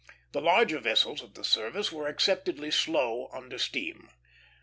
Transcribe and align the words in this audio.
The 0.31 0.41
larger 0.41 0.79
vessels 0.79 1.21
of 1.21 1.35
the 1.35 1.43
service 1.43 1.91
were 1.91 2.07
acceptedly 2.07 2.71
slow 2.71 3.29
under 3.31 3.59
steam. 3.59 4.09